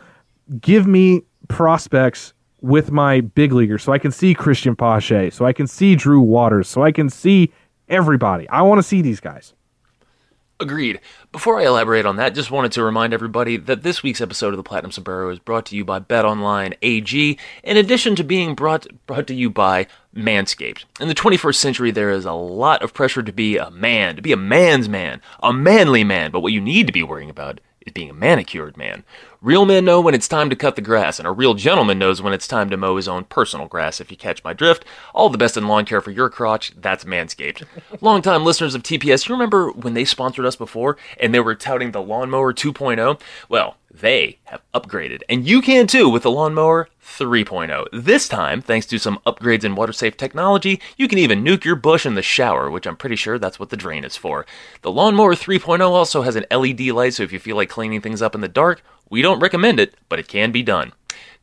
[0.61, 5.53] Give me prospects with my big leaguers so I can see Christian Pache, so I
[5.53, 7.53] can see Drew Waters, so I can see
[7.89, 8.49] everybody.
[8.49, 9.55] I want to see these guys.
[10.61, 10.99] Agreed.
[11.31, 14.57] Before I elaborate on that, just wanted to remind everybody that this week's episode of
[14.57, 18.89] the Platinum Sombrero is brought to you by BetOnline AG, in addition to being brought
[19.07, 20.85] brought to you by Manscaped.
[20.99, 24.23] In the 21st century, there is a lot of pressure to be a man, to
[24.23, 27.61] be a man's man, a manly man, but what you need to be worrying about
[27.89, 29.05] is being a manicured man.
[29.41, 32.21] Real men know when it's time to cut the grass, and a real gentleman knows
[32.21, 34.85] when it's time to mow his own personal grass, if you catch my drift.
[35.15, 37.65] All the best in lawn care for your crotch, that's Manscaped.
[38.01, 41.93] Longtime listeners of TPS, you remember when they sponsored us before and they were touting
[41.93, 43.21] the Lawnmower 2.0?
[43.49, 47.87] Well, they have upgraded, and you can too with the Lawnmower 3.0.
[47.93, 51.77] This time, thanks to some upgrades in water safe technology, you can even nuke your
[51.77, 54.47] bush in the shower, which I'm pretty sure that's what the drain is for.
[54.83, 58.23] The Lawnmower 3.0 also has an LED light, so if you feel like cleaning things
[58.23, 60.93] up in the dark, we don't recommend it, but it can be done.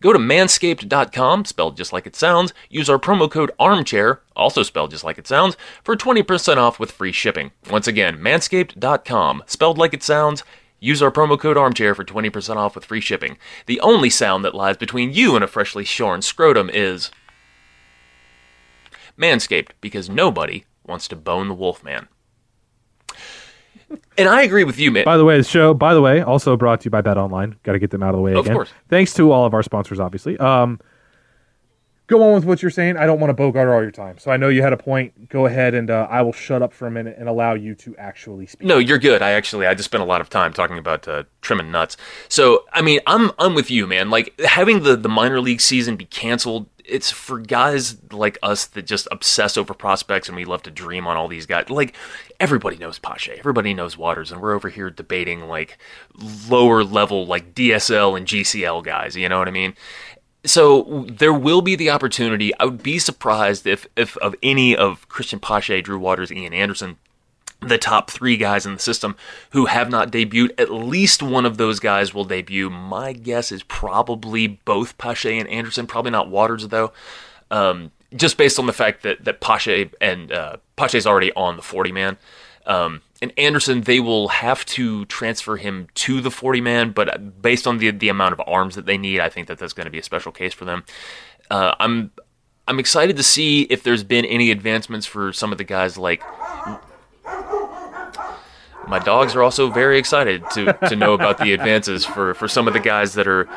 [0.01, 4.91] Go to manscaped.com, spelled just like it sounds, use our promo code ARMCHAIR, also spelled
[4.91, 7.51] just like it sounds, for 20% off with free shipping.
[7.71, 10.43] Once again, manscaped.com, spelled like it sounds,
[10.85, 13.37] use our promo code ARMCHAIR for 20% off with free shipping.
[13.65, 17.11] The only sound that lies between you and a freshly shorn scrotum is
[19.17, 22.07] Manscaped, because nobody wants to bone the Wolfman.
[24.17, 25.05] And I agree with you, man.
[25.05, 27.55] By the way, the show, by the way, also brought to you by Bet Online.
[27.63, 28.53] Got to get them out of the way Of again.
[28.55, 28.73] course.
[28.89, 30.37] Thanks to all of our sponsors, obviously.
[30.37, 30.79] Um,
[32.07, 32.97] go on with what you're saying.
[32.97, 34.17] I don't want to bogart all your time.
[34.17, 35.29] So I know you had a point.
[35.29, 37.95] Go ahead and uh, I will shut up for a minute and allow you to
[37.97, 38.67] actually speak.
[38.67, 39.21] No, you're good.
[39.21, 41.97] I actually I just spent a lot of time talking about uh, trimming nuts.
[42.29, 44.09] So I mean, I'm I'm with you, man.
[44.09, 46.67] Like having the the minor league season be canceled.
[46.87, 51.07] It's for guys like us that just obsess over prospects and we love to dream
[51.07, 51.67] on all these guys.
[51.71, 51.95] Like
[52.39, 55.79] everybody knows Pache, everybody knows Waters, and we're over here debating like
[56.47, 59.15] lower level like DSL and GCL guys.
[59.15, 59.73] You know what I mean?
[60.45, 62.53] So there will be the opportunity.
[62.59, 66.97] I would be surprised if if of any of Christian Pache, Drew Waters, Ian Anderson,
[67.61, 69.15] the top three guys in the system
[69.51, 70.59] who have not debuted.
[70.59, 72.69] At least one of those guys will debut.
[72.69, 75.87] My guess is probably both Pache and Anderson.
[75.87, 76.93] Probably not Waters though.
[77.49, 81.63] Um, just based on the fact that that Pache and uh, Pache's already on the
[81.63, 82.17] forty man.
[82.65, 87.65] Um, and Anderson, they will have to transfer him to the 40 man, but based
[87.65, 89.91] on the the amount of arms that they need, I think that that's going to
[89.91, 90.83] be a special case for them.
[91.49, 92.11] Uh, I'm
[92.67, 96.23] I'm excited to see if there's been any advancements for some of the guys like.
[98.87, 102.67] My dogs are also very excited to, to know about the advances for, for some
[102.67, 103.49] of the guys that are.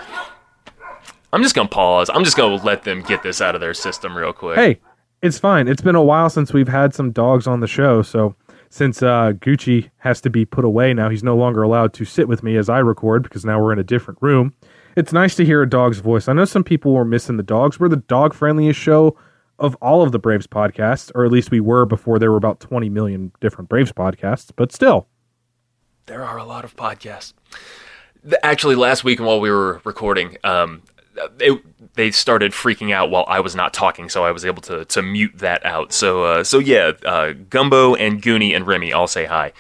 [1.35, 2.09] I'm just gonna pause.
[2.09, 4.57] I'm just gonna let them get this out of their system real quick.
[4.57, 4.81] Hey,
[5.21, 5.69] it's fine.
[5.69, 8.01] It's been a while since we've had some dogs on the show.
[8.01, 8.37] So
[8.71, 12.29] since uh, Gucci has to be put away now, he's no longer allowed to sit
[12.29, 14.55] with me as I record because now we're in a different room.
[14.97, 16.29] It's nice to hear a dog's voice.
[16.29, 17.79] I know some people were missing the dogs.
[17.79, 19.17] We're the dog friendliest show
[19.59, 22.61] of all of the Braves podcasts, or at least we were before there were about
[22.61, 25.09] 20 million different Braves podcasts, but still.
[26.07, 27.35] there are a lot of podcasts.
[28.43, 30.83] Actually, last week while we were recording, um,
[31.41, 31.61] it,
[31.99, 35.03] they started freaking out while I was not talking, so I was able to to
[35.03, 35.93] mute that out.
[35.93, 39.53] So uh, so yeah, uh, Gumbo and Goonie and Remy all say hi.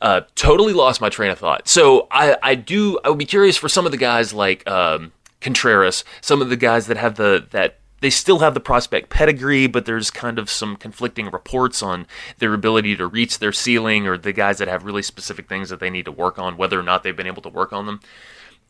[0.00, 1.68] Uh, totally lost my train of thought.
[1.68, 5.12] So I, I do I would be curious for some of the guys like um,
[5.42, 9.66] Contreras, some of the guys that have the that they still have the prospect pedigree,
[9.66, 12.06] but there's kind of some conflicting reports on
[12.38, 15.78] their ability to reach their ceiling, or the guys that have really specific things that
[15.78, 18.00] they need to work on, whether or not they've been able to work on them.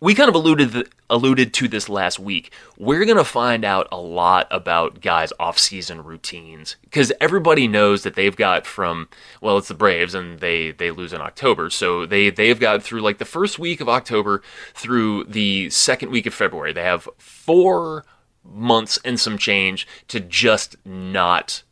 [0.03, 2.53] We kind of alluded alluded to this last week.
[2.77, 8.35] We're gonna find out a lot about guys' off-season routines because everybody knows that they've
[8.35, 9.09] got from
[9.41, 13.01] well, it's the Braves and they they lose in October, so they they've got through
[13.01, 14.43] like the first week of October
[14.75, 16.73] through the second week of February.
[16.73, 18.05] They have four
[18.45, 21.62] months and some change to just not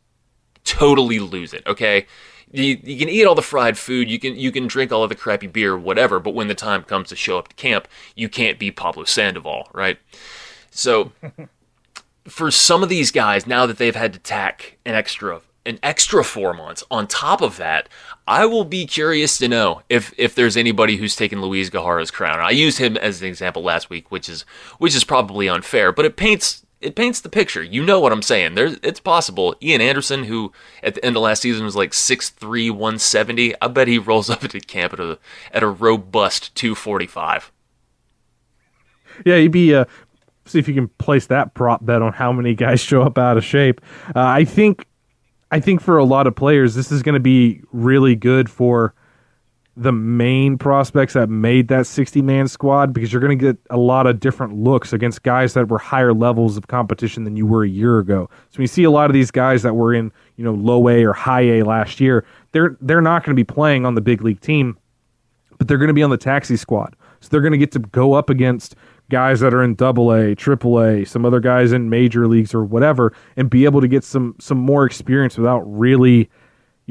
[0.63, 1.63] totally lose it.
[1.67, 2.05] Okay,
[2.51, 5.09] you, you can eat all the fried food, you can you can drink all of
[5.09, 6.19] the crappy beer, whatever.
[6.19, 9.69] But when the time comes to show up to camp, you can't be Pablo Sandoval,
[9.73, 9.97] right?
[10.69, 11.11] So,
[12.27, 16.23] for some of these guys, now that they've had to tack an extra an extra
[16.23, 17.87] four months on top of that,
[18.27, 22.39] I will be curious to know if if there's anybody who's taken Luis Gohara's crown.
[22.39, 24.41] I used him as an example last week, which is
[24.77, 27.63] which is probably unfair, but it paints it paints the picture.
[27.63, 28.55] You know what I'm saying.
[28.55, 29.55] There's it's possible.
[29.61, 30.51] Ian Anderson, who
[30.83, 34.43] at the end of last season was like 6'3", 170, I bet he rolls up
[34.43, 35.19] into camp at a
[35.51, 37.51] at a robust 245.
[39.25, 39.85] Yeah, you'd be uh,
[40.45, 43.37] see if you can place that prop bet on how many guys show up out
[43.37, 43.81] of shape.
[44.15, 44.85] Uh, I think
[45.51, 48.93] I think for a lot of players, this is going to be really good for
[49.77, 53.77] the main prospects that made that 60 man squad because you're going to get a
[53.77, 57.63] lot of different looks against guys that were higher levels of competition than you were
[57.63, 58.29] a year ago.
[58.49, 60.89] So when you see a lot of these guys that were in, you know, low
[60.89, 64.01] A or high A last year, they're they're not going to be playing on the
[64.01, 64.77] big league team,
[65.57, 66.95] but they're going to be on the taxi squad.
[67.21, 68.75] So they're going to get to go up against
[69.09, 72.63] guys that are in double A, triple A, some other guys in major leagues or
[72.63, 76.29] whatever and be able to get some some more experience without really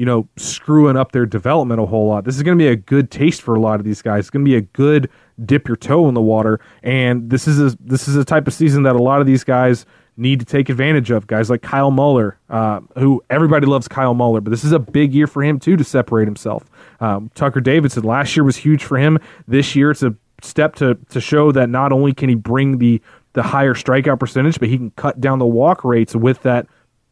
[0.01, 2.25] you know, screwing up their development a whole lot.
[2.25, 4.21] This is going to be a good taste for a lot of these guys.
[4.21, 5.11] It's going to be a good
[5.45, 8.53] dip your toe in the water, and this is a this is a type of
[8.55, 9.85] season that a lot of these guys
[10.17, 11.27] need to take advantage of.
[11.27, 15.13] Guys like Kyle Muller, uh, who everybody loves Kyle Muller, but this is a big
[15.13, 16.65] year for him too to separate himself.
[16.99, 19.19] Um, Tucker Davidson last year was huge for him.
[19.47, 22.99] This year it's a step to to show that not only can he bring the
[23.33, 26.65] the higher strikeout percentage, but he can cut down the walk rates with that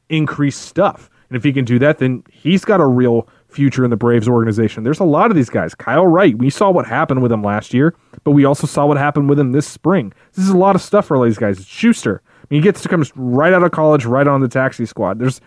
[0.09, 1.11] increased stuff.
[1.29, 4.27] And if he can do that, then he's got a real future in the Braves
[4.27, 4.83] organization.
[4.83, 5.75] There's a lot of these guys.
[5.75, 8.97] Kyle Wright, we saw what happened with him last year, but we also saw what
[8.97, 10.13] happened with him this spring.
[10.33, 11.59] This is a lot of stuff for all these guys.
[11.59, 14.47] It's Shuster, I mean, he gets to come right out of college, right on the
[14.47, 15.19] taxi squad.
[15.19, 15.39] There's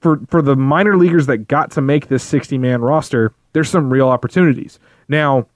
[0.00, 3.32] for for the minor leaguers that got to make this 60 man roster.
[3.52, 5.46] There's some real opportunities now.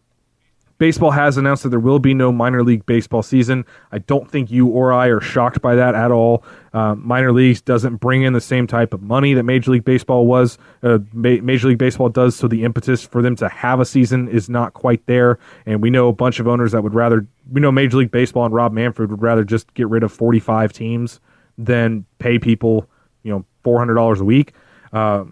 [0.84, 3.64] Baseball has announced that there will be no minor league baseball season.
[3.90, 6.44] I don't think you or I are shocked by that at all.
[6.74, 10.26] Uh, minor leagues doesn't bring in the same type of money that Major League Baseball
[10.26, 10.58] was.
[10.82, 14.28] Uh, Ma- Major League Baseball does, so the impetus for them to have a season
[14.28, 15.38] is not quite there.
[15.64, 18.44] And we know a bunch of owners that would rather, we know Major League Baseball
[18.44, 21.18] and Rob Manfred would rather just get rid of 45 teams
[21.56, 22.90] than pay people,
[23.22, 24.52] you know, $400 a week.
[24.92, 25.24] Uh,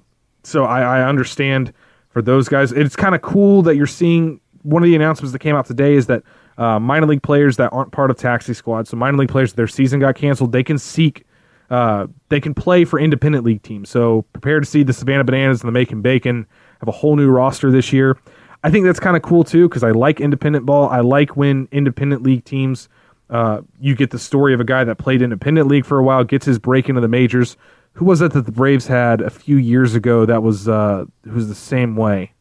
[0.44, 1.74] so I, I understand
[2.08, 2.72] for those guys.
[2.72, 5.94] It's kind of cool that you're seeing one of the announcements that came out today
[5.94, 6.22] is that
[6.58, 9.66] uh, minor league players that aren't part of taxi squad, so minor league players, their
[9.66, 11.24] season got canceled, they can seek,
[11.70, 13.88] uh, they can play for independent league teams.
[13.88, 16.46] So prepare to see the Savannah Bananas and the Macon Bacon
[16.80, 18.18] have a whole new roster this year.
[18.64, 20.88] I think that's kind of cool too because I like independent ball.
[20.88, 22.88] I like when independent league teams.
[23.30, 26.22] Uh, you get the story of a guy that played independent league for a while,
[26.22, 27.56] gets his break into the majors.
[27.94, 31.32] Who was it that the Braves had a few years ago that was uh, who
[31.32, 32.32] was the same way?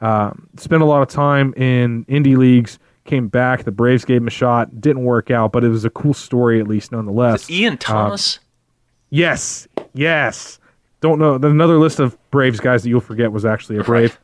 [0.00, 2.78] Uh, spent a lot of time in indie leagues.
[3.04, 3.64] Came back.
[3.64, 4.80] The Braves gave him a shot.
[4.80, 7.50] Didn't work out, but it was a cool story at least, nonetheless.
[7.50, 8.36] Ian Thomas.
[8.36, 8.40] Uh,
[9.10, 10.58] yes, yes.
[11.00, 11.34] Don't know.
[11.34, 14.18] Another list of Braves guys that you'll forget was actually a Brave.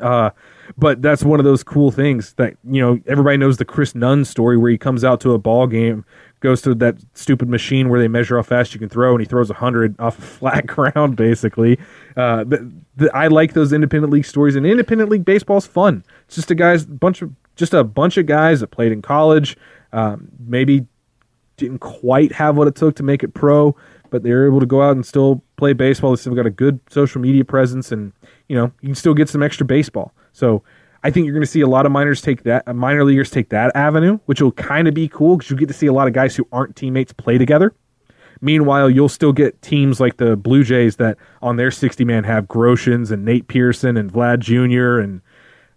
[0.00, 0.30] Uh,
[0.76, 4.24] but that's one of those cool things that you know everybody knows the Chris Nunn
[4.24, 6.04] story where he comes out to a ball game,
[6.40, 9.26] goes to that stupid machine where they measure how fast you can throw, and he
[9.26, 11.16] throws hundred off a flat ground.
[11.16, 11.78] Basically,
[12.16, 16.04] uh, the, the, I like those independent league stories, and independent league baseball is fun.
[16.26, 19.56] It's just a guys bunch of just a bunch of guys that played in college,
[19.92, 20.86] um, maybe
[21.56, 23.74] didn't quite have what it took to make it pro,
[24.10, 26.10] but they were able to go out and still play baseball.
[26.10, 28.12] They still got a good social media presence, and
[28.48, 30.12] you know you can still get some extra baseball.
[30.32, 30.62] So
[31.02, 33.30] I think you're going to see a lot of minors take that, uh, minor leaguers
[33.30, 35.92] take that avenue, which will kind of be cool because you get to see a
[35.92, 37.72] lot of guys who aren't teammates play together.
[38.40, 42.46] Meanwhile, you'll still get teams like the Blue Jays that on their 60 man have
[42.46, 45.00] Groshans and Nate Pearson and Vlad Jr.
[45.00, 45.20] and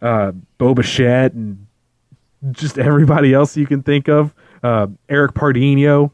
[0.01, 1.67] uh, Bo Bichette and
[2.51, 4.34] just everybody else you can think of.
[4.63, 6.12] Uh, Eric Pardinho.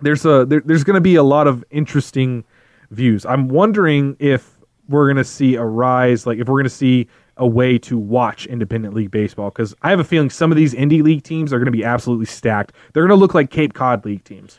[0.00, 2.44] There's a there, there's going to be a lot of interesting
[2.90, 3.24] views.
[3.24, 4.53] I'm wondering if
[4.88, 7.98] we're going to see a rise, like if we're going to see a way to
[7.98, 11.52] watch independent league baseball because I have a feeling some of these indie league teams
[11.52, 12.72] are going to be absolutely stacked.
[12.92, 14.58] They're going to look like Cape Cod league teams.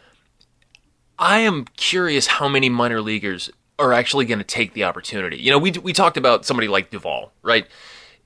[1.17, 3.49] I am curious how many minor leaguers
[3.79, 5.37] are actually going to take the opportunity.
[5.37, 7.65] You know, we we talked about somebody like Duvall, right?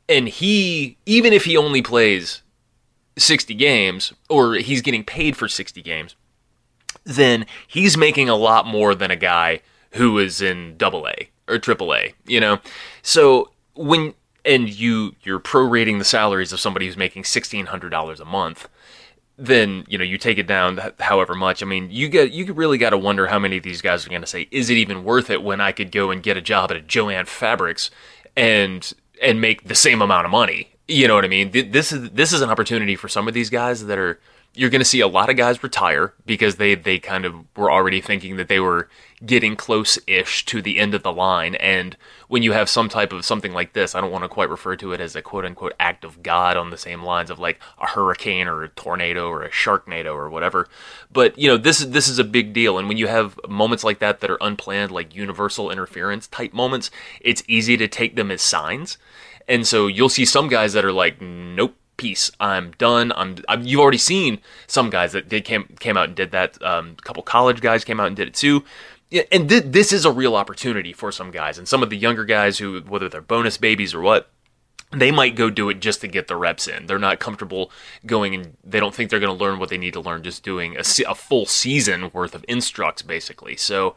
[0.07, 2.41] And he, even if he only plays
[3.17, 6.15] 60 games or he's getting paid for 60 games,
[7.03, 9.61] then he's making a lot more than a guy
[9.93, 12.59] who is in double A or triple A, you know?
[13.01, 14.13] So when
[14.45, 18.69] and you you're prorating the salaries of somebody who's making $1600 a month,
[19.37, 21.63] then you know you take it down however much.
[21.63, 24.09] I mean, you get you really got to wonder how many of these guys are
[24.09, 26.41] going to say, "Is it even worth it when I could go and get a
[26.41, 27.89] job at a Joanne Fabrics
[28.35, 28.91] and
[29.21, 31.51] and make the same amount of money?" You know what I mean?
[31.51, 34.19] This is this is an opportunity for some of these guys that are
[34.55, 37.71] you're going to see a lot of guys retire because they they kind of were
[37.71, 38.89] already thinking that they were
[39.25, 41.97] getting close-ish to the end of the line and
[42.27, 44.75] when you have some type of something like this i don't want to quite refer
[44.75, 47.87] to it as a quote-unquote act of god on the same lines of like a
[47.87, 50.67] hurricane or a tornado or a sharknado or whatever
[51.11, 53.83] but you know this is this is a big deal and when you have moments
[53.83, 56.89] like that that are unplanned like universal interference type moments
[57.19, 58.97] it's easy to take them as signs
[59.47, 62.31] and so you'll see some guys that are like nope peace.
[62.39, 63.11] I'm done.
[63.15, 63.61] I'm, I'm.
[63.63, 66.59] You've already seen some guys that did came came out and did that.
[66.63, 68.63] Um, a couple college guys came out and did it too.
[69.09, 71.97] Yeah, and th- this is a real opportunity for some guys, and some of the
[71.97, 74.29] younger guys who, whether they're bonus babies or what,
[74.91, 76.87] they might go do it just to get the reps in.
[76.87, 77.71] They're not comfortable
[78.05, 80.43] going and they don't think they're going to learn what they need to learn just
[80.43, 83.55] doing a, a full season worth of instructs, basically.
[83.55, 83.95] So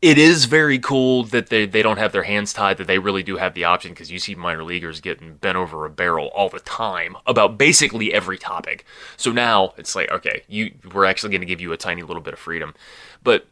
[0.00, 3.22] it is very cool that they, they don't have their hands tied, that they really
[3.22, 6.48] do have the option because you see minor leaguers getting bent over a barrel all
[6.48, 8.84] the time about basically every topic.
[9.16, 12.22] So now it's like, okay, you we're actually going to give you a tiny little
[12.22, 12.74] bit of freedom.
[13.22, 13.46] But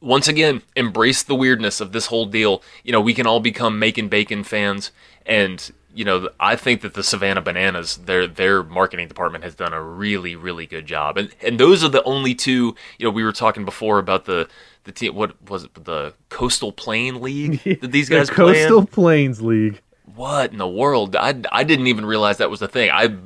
[0.00, 2.62] once again, embrace the weirdness of this whole deal.
[2.84, 4.90] You know, we can all become Macon Bacon fans
[5.24, 9.72] and you know, I think that the Savannah Bananas, their their marketing department has done
[9.72, 11.16] a really, really good job.
[11.16, 14.46] And and those are the only two, you know, we were talking before about the
[14.84, 15.14] the team.
[15.14, 15.84] What was it?
[15.84, 19.80] The Coastal Plain League that these guys the Coastal play Plains League.
[20.14, 21.16] What in the world?
[21.16, 22.90] I, I didn't even realize that was a thing.
[22.92, 23.16] I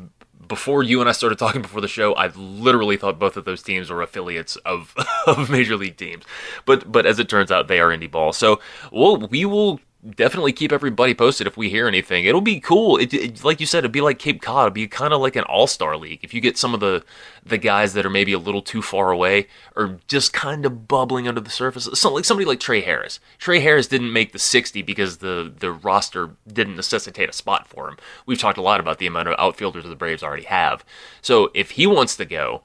[0.50, 3.62] before you and I started talking before the show, I literally thought both of those
[3.62, 4.94] teams were affiliates of
[5.26, 6.24] of major league teams.
[6.66, 8.32] But but as it turns out, they are indie ball.
[8.34, 8.60] So
[8.92, 12.24] we'll we will definitely keep everybody posted if we hear anything.
[12.24, 12.96] It'll be cool.
[12.96, 14.64] It, it, like you said, it'd be like Cape Cod.
[14.64, 16.20] It'd be kind of like an all star league.
[16.22, 17.04] If you get some of the
[17.44, 19.46] the guys that are maybe a little too far away
[19.76, 23.20] or just kind of bubbling under the surface, so like somebody like Trey Harris.
[23.38, 27.88] Trey Harris didn't make the 60 because the the roster didn't necessitate a spot for
[27.88, 27.96] him.
[28.26, 30.84] We've talked a lot about the amount of outfielders the Braves already have.
[31.20, 32.62] So if he wants to go,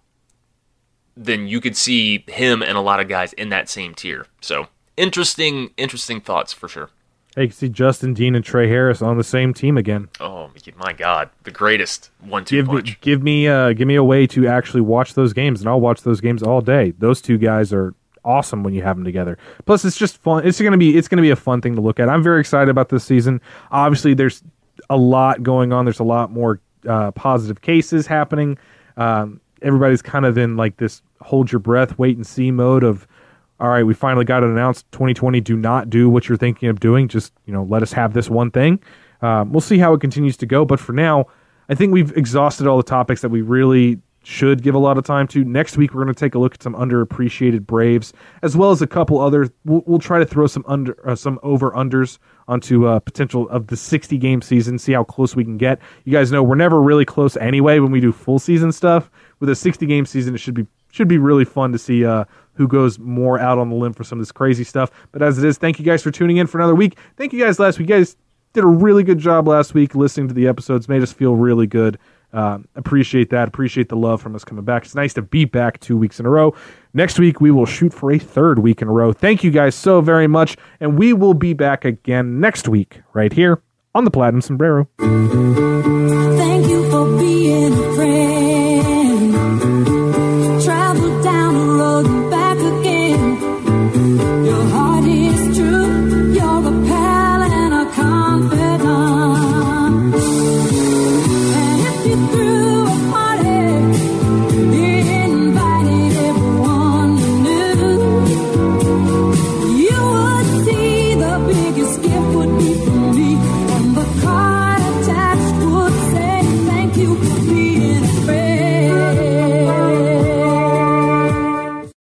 [1.18, 4.28] then you could see him and a lot of guys in that same tier.
[4.42, 4.68] So
[4.98, 6.90] interesting, interesting thoughts for sure.
[7.36, 10.08] Hey, you can see Justin Dean and Trey Harris on the same team again.
[10.22, 12.90] Oh my God, the greatest one-two give punch.
[12.92, 15.82] Me, give me, uh, give me a way to actually watch those games, and I'll
[15.82, 16.94] watch those games all day.
[16.98, 19.38] Those two guys are awesome when you have them together.
[19.66, 20.48] Plus, it's just fun.
[20.48, 22.08] It's gonna be, it's gonna be a fun thing to look at.
[22.08, 23.42] I'm very excited about this season.
[23.70, 24.42] Obviously, there's
[24.90, 25.84] a lot going on.
[25.84, 28.58] There's a lot more uh, positive cases happening.
[28.96, 33.08] Um, everybody's kind of in like this hold your breath, wait and see mode of
[33.60, 34.86] all right, we finally got it announced.
[34.92, 37.08] 2020, do not do what you're thinking of doing.
[37.08, 38.80] Just you know, let us have this one thing.
[39.22, 40.66] Um, we'll see how it continues to go.
[40.66, 41.28] But for now,
[41.70, 45.06] I think we've exhausted all the topics that we really should give a lot of
[45.06, 45.44] time to.
[45.44, 48.82] Next week, we're going to take a look at some underappreciated Braves, as well as
[48.82, 49.50] a couple other.
[49.64, 53.68] We'll, we'll try to throw some under uh, some over unders onto uh, potential of
[53.68, 54.78] the 60 game season.
[54.80, 55.80] See how close we can get.
[56.04, 59.10] You guys know we're never really close anyway when we do full season stuff.
[59.40, 62.26] With a 60 game season, it should be should be really fun to see uh,
[62.56, 64.92] who goes more out on the limb for some of this crazy stuff.
[65.12, 66.98] But as it is, thank you guys for tuning in for another week.
[67.18, 67.90] Thank you guys last week.
[67.90, 68.16] You guys
[68.54, 71.68] did a really good job last week listening to the episodes, made us feel really
[71.68, 72.00] good.
[72.34, 73.48] Um, appreciate that.
[73.48, 74.84] Appreciate the love from us coming back.
[74.84, 76.54] It's nice to be back two weeks in a row.
[76.94, 79.14] Next week, we will shoot for a third week in a row.
[79.14, 80.58] Thank you guys so very much.
[80.82, 83.62] And we will be back again next week, right here
[83.94, 84.90] on the Platinum Sombrero.
[84.98, 87.95] Thank you for being